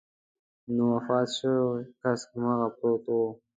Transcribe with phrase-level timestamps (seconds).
[0.75, 3.25] نو وفات شوی کس هماغسې پروت و.